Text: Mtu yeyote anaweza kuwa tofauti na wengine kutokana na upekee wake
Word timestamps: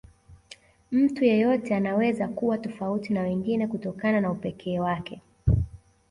Mtu 0.91 1.25
yeyote 1.25 1.75
anaweza 1.75 2.27
kuwa 2.27 2.57
tofauti 2.57 3.13
na 3.13 3.21
wengine 3.21 3.67
kutokana 3.67 4.21
na 4.21 4.31
upekee 4.31 4.79
wake 4.79 5.21